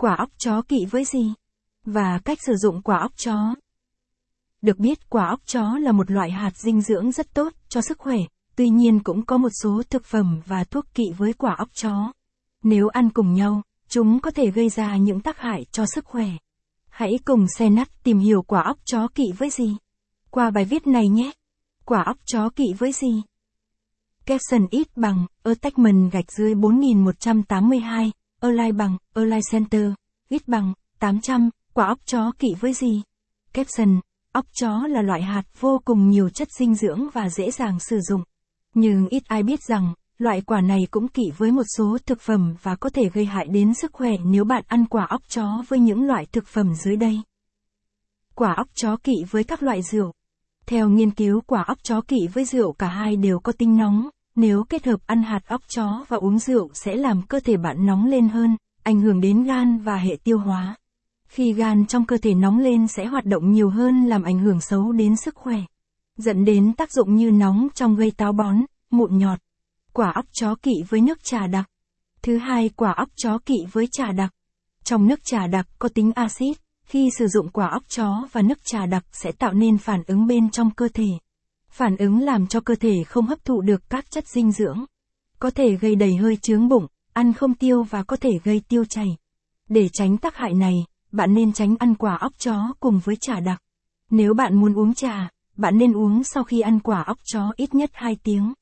[0.00, 1.32] Quả óc chó kỵ với gì?
[1.84, 3.54] Và cách sử dụng quả óc chó.
[4.62, 7.98] Được biết quả óc chó là một loại hạt dinh dưỡng rất tốt cho sức
[7.98, 8.16] khỏe,
[8.56, 12.12] tuy nhiên cũng có một số thực phẩm và thuốc kỵ với quả óc chó.
[12.62, 16.28] Nếu ăn cùng nhau, chúng có thể gây ra những tác hại cho sức khỏe.
[16.88, 19.76] Hãy cùng xe nắt tìm hiểu quả óc chó kỵ với gì.
[20.30, 21.30] Qua bài viết này nhé.
[21.84, 23.22] Quả óc chó kỵ với gì?
[24.26, 29.92] Capson ít bằng, attachment gạch dưới 4182, align bằng, align center,
[30.28, 33.02] ít bằng, 800, quả óc chó kỵ với gì?
[33.52, 34.00] Capson,
[34.32, 38.00] óc chó là loại hạt vô cùng nhiều chất dinh dưỡng và dễ dàng sử
[38.00, 38.22] dụng.
[38.74, 42.54] Nhưng ít ai biết rằng, loại quả này cũng kỵ với một số thực phẩm
[42.62, 45.78] và có thể gây hại đến sức khỏe nếu bạn ăn quả óc chó với
[45.78, 47.20] những loại thực phẩm dưới đây.
[48.34, 50.12] Quả óc chó kỵ với các loại rượu.
[50.66, 54.08] Theo nghiên cứu quả óc chó kỵ với rượu cả hai đều có tính nóng,
[54.36, 57.86] nếu kết hợp ăn hạt óc chó và uống rượu sẽ làm cơ thể bạn
[57.86, 60.76] nóng lên hơn, ảnh hưởng đến gan và hệ tiêu hóa.
[61.28, 64.60] Khi gan trong cơ thể nóng lên sẽ hoạt động nhiều hơn làm ảnh hưởng
[64.60, 65.58] xấu đến sức khỏe,
[66.16, 68.56] dẫn đến tác dụng như nóng trong gây táo bón,
[68.90, 69.38] mụn nhọt.
[69.92, 71.70] Quả óc chó kỵ với nước trà đặc.
[72.22, 74.34] Thứ hai, quả óc chó kỵ với trà đặc.
[74.84, 78.64] Trong nước trà đặc có tính axit, khi sử dụng quả óc chó và nước
[78.64, 81.08] trà đặc sẽ tạo nên phản ứng bên trong cơ thể.
[81.70, 84.84] Phản ứng làm cho cơ thể không hấp thụ được các chất dinh dưỡng.
[85.38, 88.84] Có thể gây đầy hơi chướng bụng, ăn không tiêu và có thể gây tiêu
[88.84, 89.16] chảy.
[89.68, 90.74] Để tránh tác hại này,
[91.12, 93.62] bạn nên tránh ăn quả óc chó cùng với trà đặc.
[94.10, 97.74] Nếu bạn muốn uống trà, bạn nên uống sau khi ăn quả óc chó ít
[97.74, 98.52] nhất 2 tiếng.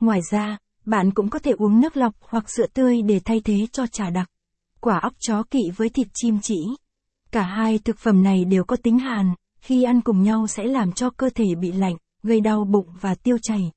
[0.00, 3.66] Ngoài ra, bạn cũng có thể uống nước lọc hoặc sữa tươi để thay thế
[3.72, 4.30] cho trà đặc.
[4.80, 6.58] Quả óc chó kỵ với thịt chim chỉ.
[7.30, 10.92] Cả hai thực phẩm này đều có tính hàn, khi ăn cùng nhau sẽ làm
[10.92, 11.96] cho cơ thể bị lạnh,
[12.26, 13.72] gây đau bụng và tiêu chảy.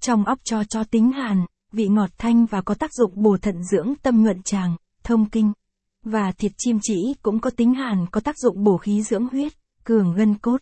[0.00, 3.62] Trong óc cho cho tính hàn, vị ngọt thanh và có tác dụng bổ thận
[3.64, 5.52] dưỡng tâm nhuận tràng, thông kinh.
[6.02, 9.52] Và thịt chim chỉ cũng có tính hàn có tác dụng bổ khí dưỡng huyết,
[9.84, 10.58] cường gân cốt.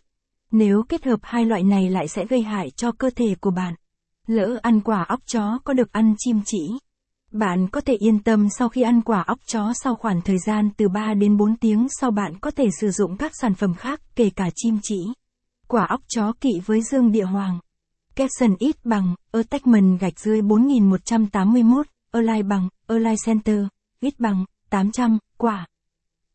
[0.51, 3.73] Nếu kết hợp hai loại này lại sẽ gây hại cho cơ thể của bạn.
[4.27, 6.69] Lỡ ăn quả óc chó có được ăn chim chỉ.
[7.31, 10.69] Bạn có thể yên tâm sau khi ăn quả óc chó sau khoảng thời gian
[10.77, 14.01] từ 3 đến 4 tiếng sau bạn có thể sử dụng các sản phẩm khác
[14.15, 15.05] kể cả chim chỉ.
[15.73, 17.59] Quả óc chó kỵ với dương địa hoàng.
[18.15, 23.59] Capson ít bằng, attachment gạch dưới 4181, align bằng, align center,
[23.99, 25.67] ít bằng, 800, quả.